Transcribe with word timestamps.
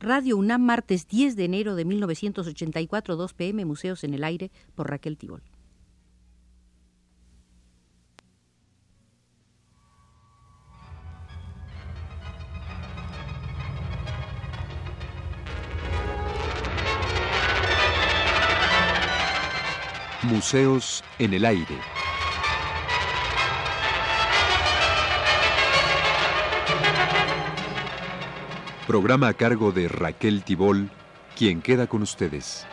Radio 0.00 0.36
UNAM, 0.36 0.62
martes 0.62 1.08
10 1.08 1.34
de 1.34 1.44
enero 1.44 1.74
de 1.74 1.84
1984, 1.84 3.16
2 3.16 3.34
pm, 3.34 3.64
Museos 3.64 4.04
en 4.04 4.14
el 4.14 4.22
Aire, 4.22 4.52
por 4.76 4.88
Raquel 4.88 5.16
Tibol. 5.16 5.42
Museos 20.22 21.02
en 21.18 21.34
el 21.34 21.44
Aire. 21.44 21.78
Programa 28.88 29.28
a 29.28 29.34
cargo 29.34 29.70
de 29.70 29.86
Raquel 29.86 30.44
Tibol, 30.44 30.88
quien 31.36 31.60
queda 31.60 31.86
con 31.88 32.00
ustedes. 32.00 32.66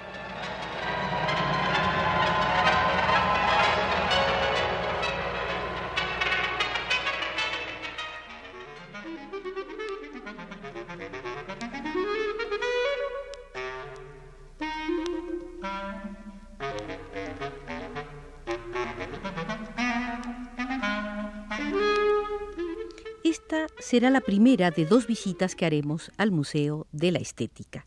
Será 23.86 24.10
la 24.10 24.22
primera 24.22 24.72
de 24.72 24.84
dos 24.84 25.06
visitas 25.06 25.56
que 25.56 25.64
haremos 25.64 26.12
al 26.18 26.32
Museo 26.32 26.88
de 26.92 27.12
la 27.12 27.20
Estética. 27.20 27.86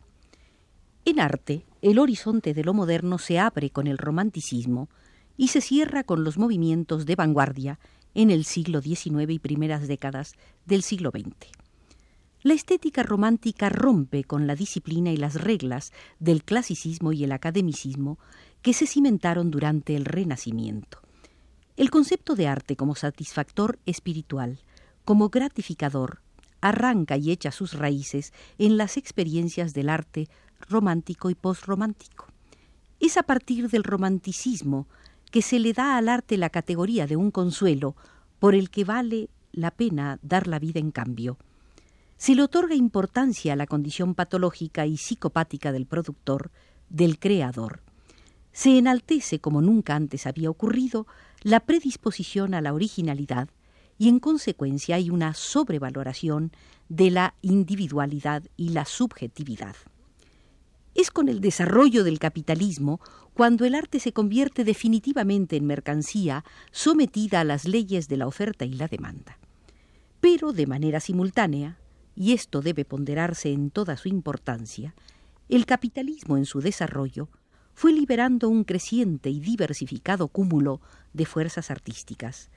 En 1.04 1.18
arte, 1.18 1.66
el 1.82 1.98
horizonte 1.98 2.54
de 2.54 2.62
lo 2.62 2.72
moderno 2.72 3.18
se 3.18 3.40
abre 3.40 3.70
con 3.70 3.88
el 3.88 3.98
romanticismo 3.98 4.88
y 5.36 5.48
se 5.48 5.60
cierra 5.60 6.04
con 6.04 6.22
los 6.22 6.38
movimientos 6.38 7.04
de 7.04 7.16
vanguardia 7.16 7.80
en 8.14 8.30
el 8.30 8.44
siglo 8.44 8.80
XIX 8.80 9.28
y 9.28 9.40
primeras 9.40 9.88
décadas 9.88 10.34
del 10.66 10.84
siglo 10.84 11.10
XX. 11.10 11.50
La 12.44 12.54
estética 12.54 13.02
romántica 13.02 13.68
rompe 13.68 14.22
con 14.22 14.46
la 14.46 14.54
disciplina 14.54 15.10
y 15.10 15.16
las 15.16 15.34
reglas 15.34 15.92
del 16.20 16.44
clasicismo 16.44 17.12
y 17.12 17.24
el 17.24 17.32
academicismo 17.32 18.20
que 18.62 18.72
se 18.72 18.86
cimentaron 18.86 19.50
durante 19.50 19.96
el 19.96 20.04
Renacimiento. 20.04 21.00
El 21.76 21.90
concepto 21.90 22.36
de 22.36 22.46
arte 22.46 22.76
como 22.76 22.94
satisfactor 22.94 23.80
espiritual, 23.84 24.60
como 25.08 25.30
gratificador, 25.30 26.20
arranca 26.60 27.16
y 27.16 27.30
echa 27.30 27.50
sus 27.50 27.72
raíces 27.72 28.34
en 28.58 28.76
las 28.76 28.98
experiencias 28.98 29.72
del 29.72 29.88
arte 29.88 30.28
romántico 30.68 31.30
y 31.30 31.34
posromántico. 31.34 32.26
Es 33.00 33.16
a 33.16 33.22
partir 33.22 33.70
del 33.70 33.84
romanticismo 33.84 34.86
que 35.30 35.40
se 35.40 35.60
le 35.60 35.72
da 35.72 35.96
al 35.96 36.10
arte 36.10 36.36
la 36.36 36.50
categoría 36.50 37.06
de 37.06 37.16
un 37.16 37.30
consuelo 37.30 37.96
por 38.38 38.54
el 38.54 38.68
que 38.68 38.84
vale 38.84 39.30
la 39.50 39.70
pena 39.70 40.18
dar 40.20 40.46
la 40.46 40.58
vida 40.58 40.78
en 40.78 40.90
cambio. 40.90 41.38
Se 42.18 42.34
le 42.34 42.42
otorga 42.42 42.74
importancia 42.74 43.54
a 43.54 43.56
la 43.56 43.66
condición 43.66 44.14
patológica 44.14 44.84
y 44.84 44.98
psicopática 44.98 45.72
del 45.72 45.86
productor, 45.86 46.50
del 46.90 47.18
creador. 47.18 47.80
Se 48.52 48.76
enaltece, 48.76 49.40
como 49.40 49.62
nunca 49.62 49.96
antes 49.96 50.26
había 50.26 50.50
ocurrido, 50.50 51.06
la 51.40 51.60
predisposición 51.60 52.52
a 52.52 52.60
la 52.60 52.74
originalidad, 52.74 53.48
y 53.98 54.08
en 54.08 54.20
consecuencia 54.20 54.96
hay 54.96 55.10
una 55.10 55.34
sobrevaloración 55.34 56.52
de 56.88 57.10
la 57.10 57.34
individualidad 57.42 58.44
y 58.56 58.70
la 58.70 58.84
subjetividad. 58.84 59.76
Es 60.94 61.10
con 61.10 61.28
el 61.28 61.40
desarrollo 61.40 62.04
del 62.04 62.18
capitalismo 62.18 63.00
cuando 63.34 63.64
el 63.64 63.74
arte 63.74 64.00
se 64.00 64.12
convierte 64.12 64.64
definitivamente 64.64 65.56
en 65.56 65.66
mercancía 65.66 66.44
sometida 66.72 67.40
a 67.40 67.44
las 67.44 67.66
leyes 67.66 68.08
de 68.08 68.16
la 68.16 68.26
oferta 68.26 68.64
y 68.64 68.72
la 68.72 68.88
demanda. 68.88 69.38
Pero 70.20 70.52
de 70.52 70.66
manera 70.66 71.00
simultánea, 71.00 71.78
y 72.16 72.32
esto 72.32 72.62
debe 72.62 72.84
ponderarse 72.84 73.52
en 73.52 73.70
toda 73.70 73.96
su 73.96 74.08
importancia, 74.08 74.94
el 75.48 75.66
capitalismo 75.66 76.36
en 76.36 76.46
su 76.46 76.60
desarrollo 76.60 77.28
fue 77.74 77.92
liberando 77.92 78.48
un 78.48 78.64
creciente 78.64 79.30
y 79.30 79.38
diversificado 79.38 80.26
cúmulo 80.26 80.80
de 81.12 81.26
fuerzas 81.26 81.70
artísticas, 81.70 82.50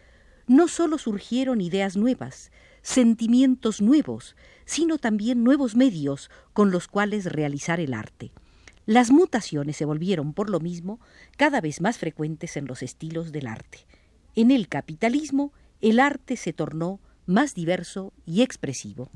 no 0.51 0.67
solo 0.67 0.97
surgieron 0.97 1.62
ideas 1.62 1.95
nuevas, 1.95 2.51
sentimientos 2.81 3.81
nuevos, 3.81 4.35
sino 4.66 4.97
también 4.97 5.45
nuevos 5.45 5.78
medios 5.78 6.29
con 6.51 6.72
los 6.72 6.89
cuales 6.89 7.25
realizar 7.25 7.79
el 7.79 7.94
arte. 7.94 8.34
Las 8.85 9.11
mutaciones 9.11 9.78
se 9.78 9.85
volvieron, 9.85 10.34
por 10.34 10.50
lo 10.50 10.59
mismo, 10.59 11.00
cada 11.38 11.61
vez 11.61 11.79
más 11.79 11.97
frecuentes 11.97 12.57
en 12.57 12.66
los 12.66 12.84
estilos 12.84 13.31
del 13.31 13.47
arte. 13.47 13.88
En 14.35 14.51
el 14.51 14.67
capitalismo, 14.67 15.53
el 15.79 16.01
arte 16.01 16.35
se 16.35 16.51
tornó 16.51 17.00
más 17.25 17.56
diverso 17.56 18.11
y 18.25 18.41
expresivo. 18.41 19.09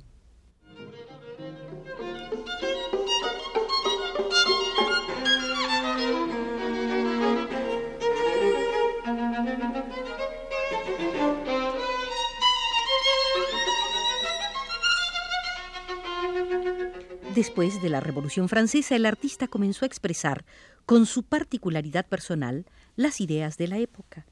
Después 17.35 17.81
de 17.81 17.89
la 17.89 17.99
Revolución 17.99 18.47
Francesa, 18.47 18.95
el 18.95 19.05
artista 19.05 19.49
comenzó 19.49 19.83
a 19.83 19.87
expresar, 19.87 20.45
con 20.85 21.05
su 21.05 21.23
particularidad 21.23 22.07
personal, 22.07 22.65
las 22.95 23.19
ideas 23.19 23.57
de 23.57 23.67
la 23.67 23.77
época. 23.77 24.25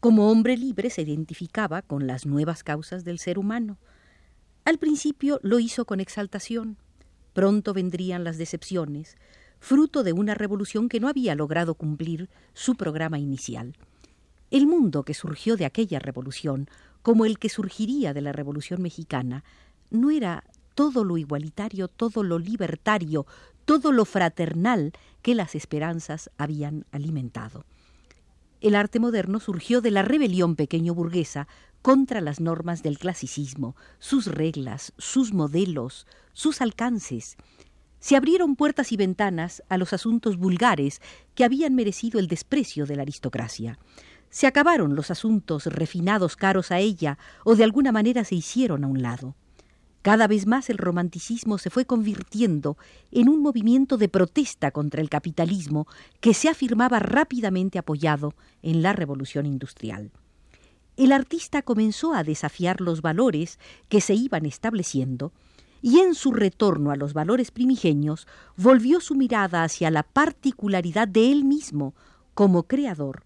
Como 0.00 0.32
hombre 0.32 0.56
libre 0.56 0.90
se 0.90 1.02
identificaba 1.02 1.82
con 1.82 2.08
las 2.08 2.26
nuevas 2.26 2.64
causas 2.64 3.04
del 3.04 3.20
ser 3.20 3.38
humano. 3.38 3.78
Al 4.64 4.78
principio 4.78 5.38
lo 5.44 5.60
hizo 5.60 5.84
con 5.84 6.00
exaltación. 6.00 6.76
Pronto 7.34 7.72
vendrían 7.72 8.24
las 8.24 8.36
decepciones, 8.36 9.16
fruto 9.60 10.02
de 10.02 10.12
una 10.12 10.34
revolución 10.34 10.88
que 10.88 10.98
no 10.98 11.06
había 11.06 11.36
logrado 11.36 11.76
cumplir 11.76 12.28
su 12.52 12.74
programa 12.74 13.20
inicial. 13.20 13.76
El 14.50 14.66
mundo 14.66 15.04
que 15.04 15.14
surgió 15.14 15.56
de 15.56 15.64
aquella 15.64 16.00
revolución, 16.00 16.68
como 17.02 17.24
el 17.24 17.38
que 17.38 17.48
surgiría 17.48 18.12
de 18.12 18.20
la 18.20 18.32
Revolución 18.32 18.82
mexicana, 18.82 19.44
no 19.90 20.10
era 20.10 20.44
todo 20.74 21.04
lo 21.04 21.18
igualitario, 21.18 21.88
todo 21.88 22.22
lo 22.22 22.38
libertario, 22.38 23.26
todo 23.64 23.92
lo 23.92 24.04
fraternal 24.04 24.92
que 25.22 25.34
las 25.34 25.54
esperanzas 25.54 26.30
habían 26.36 26.84
alimentado. 26.90 27.64
El 28.60 28.74
arte 28.74 28.98
moderno 28.98 29.40
surgió 29.40 29.80
de 29.80 29.90
la 29.90 30.02
rebelión 30.02 30.56
pequeño 30.56 30.94
burguesa 30.94 31.48
contra 31.80 32.20
las 32.20 32.40
normas 32.40 32.82
del 32.82 32.98
clasicismo, 32.98 33.76
sus 33.98 34.26
reglas, 34.26 34.92
sus 34.98 35.32
modelos, 35.32 36.06
sus 36.32 36.60
alcances. 36.60 37.36
Se 38.00 38.16
abrieron 38.16 38.56
puertas 38.56 38.92
y 38.92 38.96
ventanas 38.96 39.62
a 39.68 39.78
los 39.78 39.92
asuntos 39.92 40.36
vulgares 40.36 41.00
que 41.34 41.44
habían 41.44 41.74
merecido 41.74 42.18
el 42.18 42.28
desprecio 42.28 42.84
de 42.84 42.96
la 42.96 43.02
aristocracia. 43.02 43.78
Se 44.30 44.46
acabaron 44.46 44.94
los 44.94 45.10
asuntos 45.10 45.66
refinados 45.66 46.36
caros 46.36 46.70
a 46.70 46.78
ella 46.78 47.18
o 47.44 47.56
de 47.56 47.64
alguna 47.64 47.90
manera 47.90 48.22
se 48.24 48.36
hicieron 48.36 48.84
a 48.84 48.86
un 48.86 49.02
lado. 49.02 49.34
Cada 50.02 50.28
vez 50.28 50.46
más 50.46 50.70
el 50.70 50.78
romanticismo 50.78 51.58
se 51.58 51.68
fue 51.68 51.84
convirtiendo 51.84 52.78
en 53.10 53.28
un 53.28 53.42
movimiento 53.42 53.98
de 53.98 54.08
protesta 54.08 54.70
contra 54.70 55.02
el 55.02 55.10
capitalismo 55.10 55.86
que 56.20 56.32
se 56.32 56.48
afirmaba 56.48 57.00
rápidamente 57.00 57.78
apoyado 57.78 58.34
en 58.62 58.82
la 58.82 58.92
revolución 58.92 59.46
industrial. 59.46 60.12
El 60.96 61.12
artista 61.12 61.62
comenzó 61.62 62.14
a 62.14 62.22
desafiar 62.22 62.80
los 62.80 63.02
valores 63.02 63.58
que 63.88 64.00
se 64.00 64.14
iban 64.14 64.46
estableciendo 64.46 65.32
y 65.82 65.98
en 65.98 66.14
su 66.14 66.32
retorno 66.32 66.92
a 66.92 66.96
los 66.96 67.14
valores 67.14 67.50
primigenios 67.50 68.26
volvió 68.56 69.00
su 69.00 69.16
mirada 69.16 69.64
hacia 69.64 69.90
la 69.90 70.04
particularidad 70.04 71.08
de 71.08 71.32
él 71.32 71.44
mismo 71.44 71.94
como 72.34 72.62
creador 72.62 73.24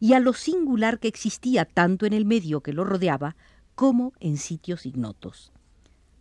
y 0.00 0.12
a 0.12 0.20
lo 0.20 0.32
singular 0.32 0.98
que 0.98 1.08
existía 1.08 1.64
tanto 1.64 2.06
en 2.06 2.12
el 2.12 2.24
medio 2.24 2.60
que 2.60 2.72
lo 2.72 2.84
rodeaba 2.84 3.36
como 3.74 4.12
en 4.20 4.36
sitios 4.36 4.86
ignotos. 4.86 5.52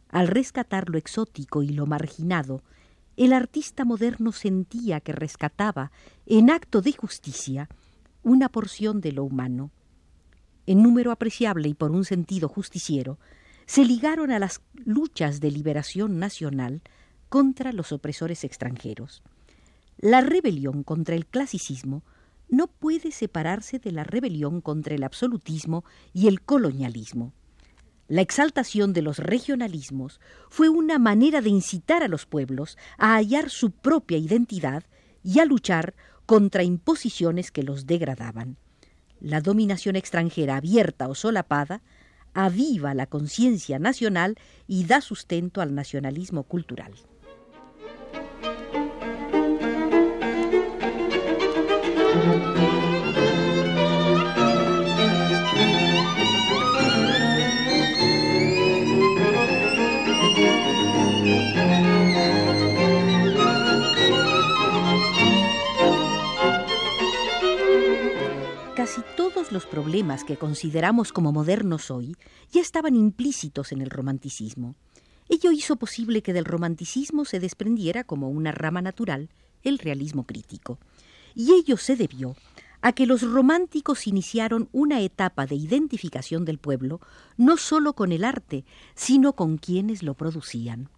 Al 0.10 0.28
rescatar 0.28 0.90
lo 0.90 0.98
exótico 0.98 1.64
y 1.64 1.70
lo 1.70 1.86
marginado, 1.86 2.64
el 3.18 3.34
artista 3.34 3.86
moderno 3.86 4.32
sentía 4.32 5.00
que 5.00 5.14
rescataba, 5.14 5.92
en 6.26 6.50
acto 6.50 6.82
de 6.82 6.94
justicia, 6.94 7.70
una 8.24 8.50
porción 8.50 9.02
de 9.02 9.14
lo 9.14 9.24
humano. 9.24 9.72
En 10.66 10.84
número 10.84 11.12
apreciable 11.12 11.70
y 11.70 11.74
por 11.74 11.92
un 11.92 12.06
sentido 12.06 12.50
justiciero, 12.50 13.20
se 13.66 13.86
ligaron 13.86 14.32
a 14.32 14.40
las 14.40 14.62
luchas 14.74 15.40
de 15.40 15.52
liberación 15.52 16.20
nacional 16.20 16.82
contra 17.30 17.72
los 17.72 17.92
opresores 17.92 18.44
extranjeros. 18.44 19.24
La 19.98 20.22
rebelión 20.22 20.84
contra 20.84 21.16
el 21.16 21.26
clasicismo 21.26 22.04
no 22.50 22.68
puede 22.68 23.12
separarse 23.12 23.80
de 23.80 23.92
la 23.92 24.04
rebelión 24.04 24.62
contra 24.62 24.96
el 24.96 25.04
absolutismo 25.04 25.84
y 26.14 26.28
el 26.28 26.42
colonialismo. 26.42 27.34
La 28.08 28.22
exaltación 28.22 28.94
de 28.94 29.02
los 29.02 29.18
regionalismos 29.18 30.20
fue 30.50 30.70
una 30.70 31.00
manera 31.00 31.42
de 31.42 31.50
incitar 31.50 32.04
a 32.04 32.08
los 32.08 32.26
pueblos 32.26 32.78
a 32.98 33.16
hallar 33.16 33.50
su 33.50 33.72
propia 33.72 34.18
identidad 34.18 34.84
y 35.24 35.40
a 35.40 35.46
luchar 35.46 35.96
contra 36.28 36.64
imposiciones 36.64 37.50
que 37.52 37.64
los 37.64 37.88
degradaban. 37.88 38.58
La 39.20 39.42
dominación 39.42 39.96
extranjera 39.96 40.58
abierta 40.58 41.08
o 41.08 41.16
solapada 41.16 41.82
aviva 42.36 42.94
la 42.94 43.08
conciencia 43.08 43.80
nacional 43.80 44.38
y 44.68 44.86
da 44.86 45.02
sustento 45.02 45.62
al 45.62 45.74
nacionalismo 45.74 46.44
cultural. 46.44 46.94
Casi 68.76 69.02
todos 69.16 69.52
los 69.52 69.66
problemas 69.66 70.24
que 70.24 70.38
consideramos 70.38 71.12
como 71.12 71.32
modernos 71.32 71.90
hoy 71.90 72.16
ya 72.52 72.62
estaban 72.62 72.96
implícitos 72.96 73.72
en 73.72 73.82
el 73.82 73.90
romanticismo. 73.90 74.76
Ello 75.28 75.52
hizo 75.52 75.76
posible 75.76 76.22
que 76.22 76.34
del 76.34 76.46
romanticismo 76.46 77.26
se 77.26 77.40
desprendiera 77.40 78.04
como 78.04 78.30
una 78.30 78.52
rama 78.52 78.82
natural 78.82 79.30
el 79.64 79.80
realismo 79.80 80.26
crítico. 80.26 80.78
Y 81.36 81.52
ello 81.52 81.78
se 81.78 81.98
debió 81.98 82.36
a 82.82 82.94
que 82.94 83.06
los 83.06 83.22
románticos 83.24 84.08
iniciaron 84.08 84.70
una 84.72 85.02
etapa 85.02 85.46
de 85.46 85.56
identificación 85.56 86.46
del 86.46 86.60
pueblo 86.60 87.02
no 87.36 87.58
sólo 87.58 87.94
con 87.94 88.12
el 88.12 88.24
arte, 88.24 88.64
sino 88.94 89.34
con 89.34 89.58
quienes 89.58 90.02
lo 90.02 90.14
producían. 90.14 90.90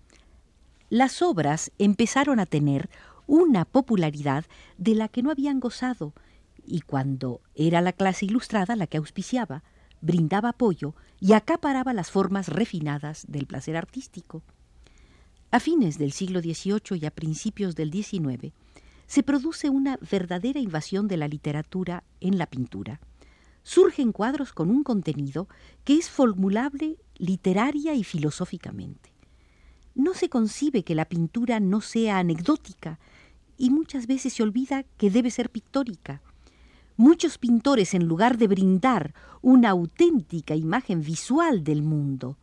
Las 0.90 1.22
obras 1.22 1.72
empezaron 1.80 2.40
a 2.40 2.46
tener 2.46 2.90
una 3.26 3.66
popularidad 3.66 4.46
de 4.78 4.96
la 4.96 5.08
que 5.08 5.24
no 5.24 5.32
habían 5.32 5.60
gozado, 5.60 6.14
y 6.66 6.82
cuando 6.82 7.42
era 7.56 7.82
la 7.82 7.94
clase 7.94 8.26
ilustrada 8.26 8.76
la 8.76 8.88
que 8.88 8.98
auspiciaba, 8.98 9.64
brindaba 10.02 10.50
apoyo 10.50 10.94
y 11.20 11.34
acaparaba 11.34 11.94
las 11.94 12.12
formas 12.12 12.50
refinadas 12.50 13.26
del 13.28 13.48
placer 13.48 13.76
artístico. 13.76 14.44
A 15.52 15.60
fines 15.60 15.98
del 15.98 16.12
siglo 16.12 16.42
XVIII 16.42 17.00
y 17.02 17.06
a 17.06 17.12
principios 17.12 17.76
del 17.76 17.92
XIX 17.92 18.54
se 19.08 19.24
produce 19.24 19.70
una 19.70 19.98
verdadera 20.12 20.60
invasión 20.60 21.08
de 21.08 21.18
la 21.18 21.28
literatura 21.28 22.04
en 22.20 22.38
la 22.38 22.46
pintura. 22.46 23.00
Surgen 23.64 24.12
cuadros 24.12 24.54
con 24.54 24.70
un 24.70 24.84
contenido 24.84 25.48
que 25.84 25.98
es 25.98 26.10
formulable 26.10 26.98
literaria 27.18 27.96
y 27.96 28.04
filosóficamente. 28.04 29.12
No 29.96 30.14
se 30.14 30.30
concibe 30.30 30.84
que 30.84 30.96
la 30.96 31.06
pintura 31.06 31.60
no 31.60 31.82
sea 31.82 32.20
anecdótica 32.20 33.00
y 33.58 33.72
muchas 33.72 34.06
veces 34.06 34.34
se 34.34 34.44
olvida 34.44 34.84
que 34.98 35.10
debe 35.10 35.32
ser 35.32 35.50
pictórica. 35.50 36.22
Muchos 36.96 37.38
pintores, 37.38 37.94
en 37.94 38.08
lugar 38.08 38.38
de 38.38 38.48
brindar 38.48 39.14
una 39.42 39.70
auténtica 39.70 40.56
imagen 40.56 41.02
visual 41.02 41.64
del 41.64 41.82
mundo, 41.82 42.38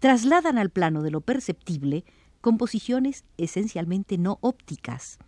trasladan 0.00 0.58
al 0.58 0.70
plano 0.70 1.02
de 1.02 1.10
lo 1.10 1.20
perceptible 1.20 2.04
composiciones 2.40 3.24
esencialmente 3.38 4.18
no 4.18 4.38
ópticas. 4.40 5.18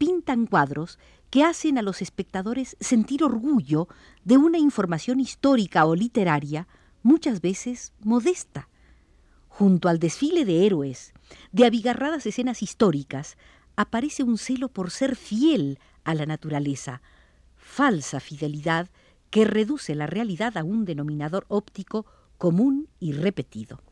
Pintan 0.00 0.46
cuadros 0.46 0.98
que 1.28 1.44
hacen 1.44 1.76
a 1.76 1.82
los 1.82 2.00
espectadores 2.00 2.74
sentir 2.80 3.22
orgullo 3.22 3.86
de 4.24 4.38
una 4.38 4.56
información 4.56 5.20
histórica 5.20 5.84
o 5.84 5.94
literaria 5.94 6.66
muchas 7.02 7.42
veces 7.42 7.92
modesta. 8.00 8.70
Junto 9.50 9.90
al 9.90 9.98
desfile 9.98 10.46
de 10.46 10.64
héroes, 10.64 11.12
de 11.52 11.66
abigarradas 11.66 12.24
escenas 12.24 12.62
históricas, 12.62 13.36
aparece 13.76 14.22
un 14.22 14.38
celo 14.38 14.70
por 14.70 14.90
ser 14.90 15.16
fiel 15.16 15.78
a 16.04 16.14
la 16.14 16.24
naturaleza, 16.24 17.02
falsa 17.58 18.20
fidelidad 18.20 18.88
que 19.28 19.44
reduce 19.44 19.94
la 19.94 20.06
realidad 20.06 20.56
a 20.56 20.64
un 20.64 20.86
denominador 20.86 21.44
óptico 21.48 22.06
común 22.38 22.88
y 23.00 23.12
repetido. 23.12 23.82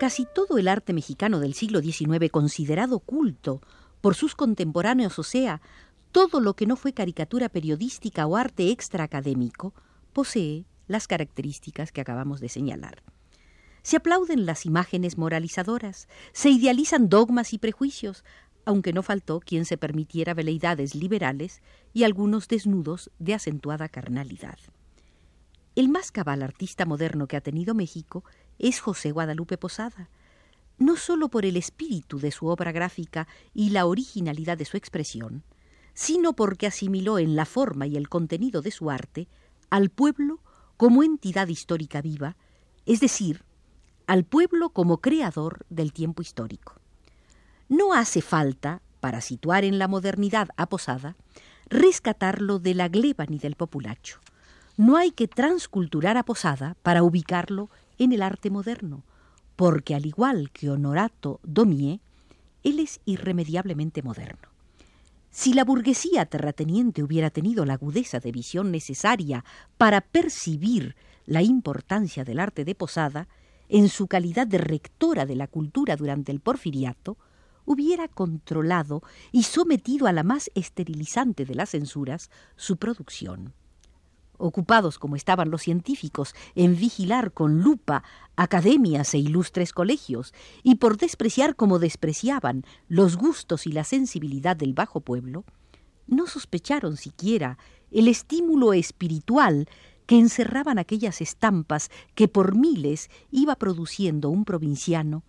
Casi 0.00 0.24
todo 0.24 0.56
el 0.56 0.66
arte 0.66 0.94
mexicano 0.94 1.40
del 1.40 1.52
siglo 1.52 1.82
XIX, 1.82 2.30
considerado 2.30 3.00
culto 3.00 3.60
por 4.00 4.14
sus 4.14 4.34
contemporáneos, 4.34 5.18
o 5.18 5.22
sea, 5.22 5.60
todo 6.10 6.40
lo 6.40 6.54
que 6.54 6.64
no 6.64 6.76
fue 6.76 6.94
caricatura 6.94 7.50
periodística 7.50 8.26
o 8.26 8.38
arte 8.38 8.70
extraacadémico, 8.70 9.74
posee 10.14 10.64
las 10.86 11.06
características 11.06 11.92
que 11.92 12.00
acabamos 12.00 12.40
de 12.40 12.48
señalar. 12.48 13.02
Se 13.82 13.98
aplauden 13.98 14.46
las 14.46 14.64
imágenes 14.64 15.18
moralizadoras, 15.18 16.08
se 16.32 16.48
idealizan 16.48 17.10
dogmas 17.10 17.52
y 17.52 17.58
prejuicios, 17.58 18.24
aunque 18.64 18.94
no 18.94 19.02
faltó 19.02 19.40
quien 19.40 19.66
se 19.66 19.76
permitiera 19.76 20.32
veleidades 20.32 20.94
liberales 20.94 21.60
y 21.92 22.04
algunos 22.04 22.48
desnudos 22.48 23.10
de 23.18 23.34
acentuada 23.34 23.90
carnalidad. 23.90 24.56
El 25.80 25.88
más 25.88 26.12
cabal 26.12 26.42
artista 26.42 26.84
moderno 26.84 27.26
que 27.26 27.38
ha 27.38 27.40
tenido 27.40 27.74
México 27.74 28.22
es 28.58 28.80
José 28.80 29.12
Guadalupe 29.12 29.56
Posada, 29.56 30.10
no 30.76 30.94
sólo 30.98 31.30
por 31.30 31.46
el 31.46 31.56
espíritu 31.56 32.18
de 32.18 32.32
su 32.32 32.48
obra 32.48 32.70
gráfica 32.70 33.26
y 33.54 33.70
la 33.70 33.86
originalidad 33.86 34.58
de 34.58 34.66
su 34.66 34.76
expresión, 34.76 35.42
sino 35.94 36.34
porque 36.34 36.66
asimiló 36.66 37.18
en 37.18 37.34
la 37.34 37.46
forma 37.46 37.86
y 37.86 37.96
el 37.96 38.10
contenido 38.10 38.60
de 38.60 38.72
su 38.72 38.90
arte 38.90 39.26
al 39.70 39.88
pueblo 39.88 40.40
como 40.76 41.02
entidad 41.02 41.48
histórica 41.48 42.02
viva, 42.02 42.36
es 42.84 43.00
decir, 43.00 43.42
al 44.06 44.24
pueblo 44.24 44.74
como 44.74 45.00
creador 45.00 45.64
del 45.70 45.94
tiempo 45.94 46.20
histórico. 46.20 46.74
No 47.70 47.94
hace 47.94 48.20
falta, 48.20 48.82
para 49.00 49.22
situar 49.22 49.64
en 49.64 49.78
la 49.78 49.88
modernidad 49.88 50.50
a 50.58 50.68
Posada, 50.68 51.16
rescatarlo 51.70 52.58
de 52.58 52.74
la 52.74 52.88
gleba 52.88 53.24
ni 53.24 53.38
del 53.38 53.56
populacho. 53.56 54.20
No 54.76 54.96
hay 54.96 55.10
que 55.10 55.28
transculturar 55.28 56.16
a 56.16 56.22
Posada 56.22 56.76
para 56.82 57.02
ubicarlo 57.02 57.70
en 57.98 58.12
el 58.12 58.22
arte 58.22 58.50
moderno, 58.50 59.02
porque 59.56 59.94
al 59.94 60.06
igual 60.06 60.50
que 60.52 60.70
Honorato 60.70 61.40
Daumier, 61.42 62.00
él 62.62 62.78
es 62.78 63.00
irremediablemente 63.04 64.02
moderno. 64.02 64.48
Si 65.30 65.52
la 65.52 65.64
burguesía 65.64 66.26
terrateniente 66.26 67.02
hubiera 67.02 67.30
tenido 67.30 67.64
la 67.64 67.74
agudeza 67.74 68.20
de 68.20 68.32
visión 68.32 68.70
necesaria 68.70 69.44
para 69.78 70.00
percibir 70.00 70.96
la 71.26 71.42
importancia 71.42 72.24
del 72.24 72.40
arte 72.40 72.64
de 72.64 72.74
Posada, 72.74 73.28
en 73.68 73.88
su 73.88 74.08
calidad 74.08 74.46
de 74.46 74.58
rectora 74.58 75.26
de 75.26 75.36
la 75.36 75.46
cultura 75.46 75.94
durante 75.96 76.32
el 76.32 76.40
porfiriato, 76.40 77.16
hubiera 77.64 78.08
controlado 78.08 79.02
y 79.30 79.44
sometido 79.44 80.08
a 80.08 80.12
la 80.12 80.24
más 80.24 80.50
esterilizante 80.54 81.44
de 81.44 81.54
las 81.54 81.70
censuras 81.70 82.30
su 82.56 82.78
producción 82.78 83.54
ocupados 84.40 84.98
como 84.98 85.16
estaban 85.16 85.50
los 85.50 85.62
científicos 85.62 86.34
en 86.54 86.76
vigilar 86.76 87.32
con 87.32 87.60
lupa 87.60 88.02
academias 88.36 89.14
e 89.14 89.18
ilustres 89.18 89.72
colegios, 89.72 90.32
y 90.62 90.76
por 90.76 90.96
despreciar 90.96 91.56
como 91.56 91.78
despreciaban 91.78 92.64
los 92.88 93.16
gustos 93.16 93.66
y 93.66 93.72
la 93.72 93.84
sensibilidad 93.84 94.56
del 94.56 94.72
bajo 94.72 95.00
pueblo, 95.00 95.44
no 96.06 96.26
sospecharon 96.26 96.96
siquiera 96.96 97.58
el 97.90 98.08
estímulo 98.08 98.72
espiritual 98.72 99.68
que 100.06 100.18
encerraban 100.18 100.78
aquellas 100.78 101.20
estampas 101.20 101.88
que 102.16 102.26
por 102.26 102.56
miles 102.56 103.10
iba 103.30 103.54
produciendo 103.54 104.28
un 104.28 104.44
provinciano 104.44 105.22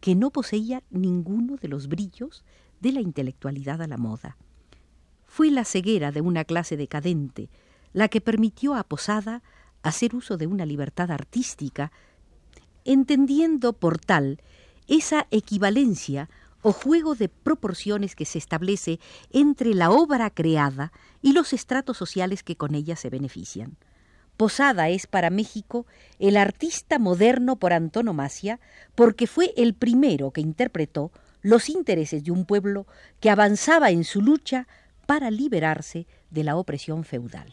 que 0.00 0.14
no 0.14 0.30
poseía 0.30 0.84
ninguno 0.90 1.56
de 1.56 1.68
los 1.68 1.88
brillos 1.88 2.44
de 2.80 2.92
la 2.92 3.00
intelectualidad 3.00 3.82
a 3.82 3.88
la 3.88 3.96
moda. 3.96 4.36
Fue 5.26 5.50
la 5.50 5.64
ceguera 5.64 6.12
de 6.12 6.20
una 6.20 6.44
clase 6.44 6.76
decadente, 6.76 7.50
la 7.92 8.08
que 8.08 8.20
permitió 8.20 8.74
a 8.74 8.84
Posada 8.84 9.42
hacer 9.82 10.14
uso 10.14 10.36
de 10.36 10.46
una 10.46 10.66
libertad 10.66 11.10
artística, 11.10 11.92
entendiendo 12.84 13.72
por 13.72 13.98
tal 13.98 14.40
esa 14.86 15.26
equivalencia 15.30 16.28
o 16.62 16.72
juego 16.72 17.14
de 17.14 17.28
proporciones 17.28 18.16
que 18.16 18.24
se 18.24 18.38
establece 18.38 18.98
entre 19.30 19.74
la 19.74 19.90
obra 19.90 20.30
creada 20.30 20.92
y 21.22 21.32
los 21.32 21.52
estratos 21.52 21.96
sociales 21.96 22.42
que 22.42 22.56
con 22.56 22.74
ella 22.74 22.96
se 22.96 23.10
benefician. 23.10 23.76
Posada 24.36 24.88
es 24.88 25.06
para 25.06 25.30
México 25.30 25.86
el 26.18 26.36
artista 26.36 26.98
moderno 26.98 27.56
por 27.56 27.72
antonomasia 27.72 28.60
porque 28.94 29.26
fue 29.26 29.52
el 29.56 29.74
primero 29.74 30.30
que 30.30 30.40
interpretó 30.40 31.10
los 31.42 31.68
intereses 31.68 32.24
de 32.24 32.30
un 32.30 32.44
pueblo 32.44 32.86
que 33.20 33.30
avanzaba 33.30 33.90
en 33.90 34.04
su 34.04 34.22
lucha 34.22 34.66
para 35.06 35.30
liberarse 35.30 36.06
de 36.30 36.44
la 36.44 36.56
opresión 36.56 37.04
feudal. 37.04 37.52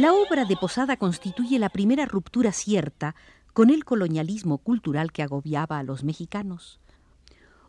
La 0.00 0.14
obra 0.14 0.46
de 0.46 0.56
Posada 0.56 0.96
constituye 0.96 1.58
la 1.58 1.68
primera 1.68 2.06
ruptura 2.06 2.52
cierta 2.52 3.14
con 3.52 3.68
el 3.68 3.84
colonialismo 3.84 4.56
cultural 4.56 5.12
que 5.12 5.22
agobiaba 5.22 5.78
a 5.78 5.82
los 5.82 6.04
mexicanos. 6.04 6.80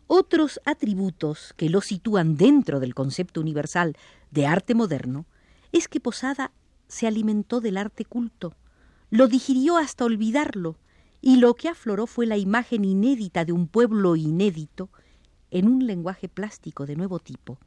Otros 0.06 0.58
atributos 0.64 1.52
que 1.58 1.68
lo 1.68 1.82
sitúan 1.82 2.38
dentro 2.38 2.80
del 2.80 2.94
concepto 2.94 3.42
universal 3.42 3.98
de 4.30 4.46
arte 4.46 4.74
moderno 4.74 5.26
es 5.72 5.88
que 5.88 6.00
Posada 6.00 6.52
se 6.88 7.06
alimentó 7.06 7.60
del 7.60 7.76
arte 7.76 8.06
culto, 8.06 8.54
lo 9.10 9.28
digirió 9.28 9.76
hasta 9.76 10.06
olvidarlo, 10.06 10.78
y 11.20 11.36
lo 11.36 11.52
que 11.52 11.68
afloró 11.68 12.06
fue 12.06 12.24
la 12.24 12.38
imagen 12.38 12.86
inédita 12.86 13.44
de 13.44 13.52
un 13.52 13.68
pueblo 13.68 14.16
inédito 14.16 14.88
en 15.50 15.68
un 15.68 15.86
lenguaje 15.86 16.30
plástico 16.30 16.86
de 16.86 16.96
nuevo 16.96 17.18
tipo, 17.18 17.58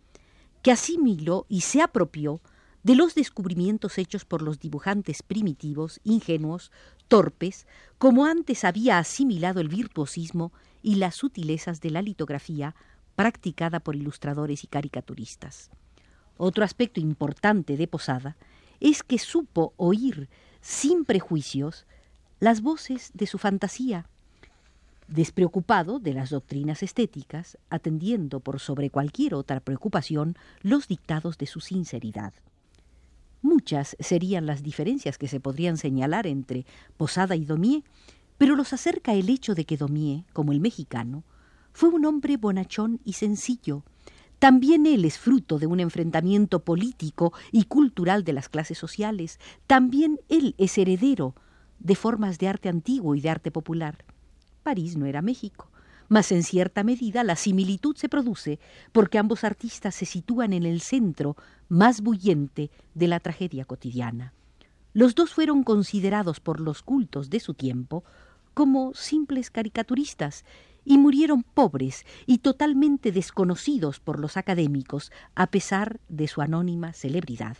que 0.63 0.71
asimiló 0.71 1.45
y 1.49 1.61
se 1.61 1.83
apropió 1.83 2.41
de 2.85 2.93
los 2.93 3.15
descubrimientos 3.15 3.97
hechos 3.97 4.25
por 4.25 4.43
los 4.43 4.59
dibujantes 4.59 5.23
primitivos, 5.23 5.99
ingenuos, 6.03 6.71
torpes, 7.07 7.65
como 7.97 8.27
antes 8.27 8.63
había 8.63 8.99
asimilado 8.99 9.59
el 9.59 9.69
virtuosismo 9.69 10.53
y 10.83 10.95
las 10.95 11.15
sutilezas 11.15 11.81
de 11.81 11.89
la 11.89 12.03
litografía 12.03 12.75
practicada 13.15 13.79
por 13.79 13.95
ilustradores 13.95 14.63
y 14.63 14.67
caricaturistas. 14.67 15.71
Otro 16.37 16.63
aspecto 16.63 16.99
importante 16.99 17.75
de 17.75 17.87
Posada 17.87 18.37
es 18.79 19.01
que 19.01 19.17
supo 19.17 19.73
oír 19.77 20.29
sin 20.61 21.05
prejuicios 21.05 21.87
las 22.39 22.61
voces 22.61 23.09
de 23.15 23.25
su 23.25 23.39
fantasía, 23.39 24.07
despreocupado 25.07 25.97
de 25.97 26.13
las 26.13 26.29
doctrinas 26.29 26.83
estéticas, 26.83 27.57
atendiendo 27.71 28.41
por 28.41 28.59
sobre 28.59 28.91
cualquier 28.91 29.33
otra 29.33 29.59
preocupación 29.59 30.37
los 30.61 30.87
dictados 30.87 31.39
de 31.39 31.47
su 31.47 31.61
sinceridad. 31.61 32.31
Muchas 33.45 33.95
serían 33.99 34.47
las 34.47 34.63
diferencias 34.63 35.19
que 35.19 35.27
se 35.27 35.39
podrían 35.39 35.77
señalar 35.77 36.25
entre 36.25 36.65
Posada 36.97 37.35
y 37.35 37.45
Domier, 37.45 37.83
pero 38.39 38.55
los 38.55 38.73
acerca 38.73 39.13
el 39.13 39.29
hecho 39.29 39.53
de 39.53 39.65
que 39.65 39.77
Domier, 39.77 40.23
como 40.33 40.51
el 40.51 40.59
mexicano, 40.59 41.23
fue 41.71 41.89
un 41.89 42.05
hombre 42.05 42.37
bonachón 42.37 43.01
y 43.05 43.13
sencillo. 43.13 43.83
También 44.39 44.87
él 44.87 45.05
es 45.05 45.19
fruto 45.19 45.59
de 45.59 45.67
un 45.67 45.79
enfrentamiento 45.79 46.63
político 46.63 47.33
y 47.51 47.65
cultural 47.65 48.23
de 48.23 48.33
las 48.33 48.49
clases 48.49 48.79
sociales. 48.79 49.39
También 49.67 50.19
él 50.27 50.55
es 50.57 50.75
heredero 50.79 51.35
de 51.77 51.93
formas 51.93 52.39
de 52.39 52.47
arte 52.47 52.67
antiguo 52.67 53.13
y 53.13 53.21
de 53.21 53.29
arte 53.29 53.51
popular. 53.51 54.05
París 54.63 54.97
no 54.97 55.05
era 55.05 55.21
México, 55.21 55.69
mas 56.07 56.31
en 56.31 56.43
cierta 56.43 56.83
medida 56.83 57.23
la 57.23 57.35
similitud 57.35 57.95
se 57.95 58.09
produce 58.09 58.59
porque 58.91 59.17
ambos 59.17 59.43
artistas 59.43 59.95
se 59.95 60.05
sitúan 60.05 60.53
en 60.53 60.63
el 60.65 60.81
centro 60.81 61.35
más 61.69 62.01
bullente 62.01 62.71
de 62.93 63.07
la 63.07 63.19
tragedia 63.19 63.65
cotidiana. 63.65 64.33
Los 64.93 65.15
dos 65.15 65.33
fueron 65.33 65.63
considerados 65.63 66.39
por 66.39 66.61
los 66.61 66.81
cultos 66.81 67.29
de 67.29 67.39
su 67.39 67.53
tiempo 67.53 68.03
como 68.53 68.93
simples 68.93 69.51
caricaturistas 69.51 70.45
y 70.85 70.97
murieron 70.97 71.43
pobres 71.43 72.05
y 72.25 72.37
totalmente 72.37 73.11
desconocidos 73.11 73.99
por 73.99 74.19
los 74.19 74.37
académicos 74.37 75.11
a 75.33 75.47
pesar 75.47 75.99
de 76.07 76.27
su 76.27 76.41
anónima 76.41 76.93
celebridad. 76.93 77.57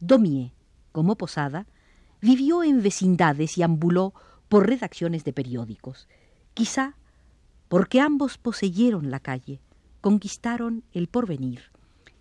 Domier, 0.00 0.52
como 0.92 1.16
Posada, 1.16 1.66
vivió 2.20 2.62
en 2.62 2.82
vecindades 2.82 3.58
y 3.58 3.62
ambuló 3.62 4.14
por 4.48 4.68
redacciones 4.68 5.24
de 5.24 5.32
periódicos. 5.32 6.08
Quizá 6.54 6.96
porque 7.72 8.02
ambos 8.02 8.36
poseyeron 8.36 9.10
la 9.10 9.18
calle, 9.18 9.58
conquistaron 10.02 10.84
el 10.92 11.08
porvenir, 11.08 11.70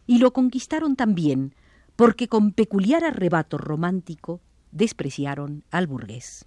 y 0.07 0.19
lo 0.19 0.31
conquistaron 0.31 0.95
también 0.95 1.55
porque 1.97 2.29
con 2.29 2.53
peculiar 2.53 3.03
arrebato 3.03 3.57
romántico 3.57 4.39
despreciaron 4.71 5.65
al 5.69 5.87
burgués. 5.87 6.45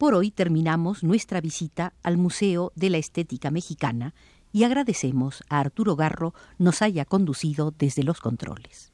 Por 0.00 0.14
hoy 0.14 0.30
terminamos 0.30 1.04
nuestra 1.04 1.42
visita 1.42 1.92
al 2.02 2.16
Museo 2.16 2.72
de 2.74 2.88
la 2.88 2.96
Estética 2.96 3.50
Mexicana 3.50 4.14
y 4.50 4.64
agradecemos 4.64 5.44
a 5.50 5.60
Arturo 5.60 5.94
Garro 5.94 6.32
nos 6.56 6.80
haya 6.80 7.04
conducido 7.04 7.70
desde 7.70 8.02
los 8.02 8.18
controles. 8.18 8.92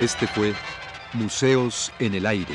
Este 0.00 0.28
fue 0.28 0.54
Museos 1.14 1.90
en 1.98 2.14
el 2.14 2.24
Aire. 2.24 2.54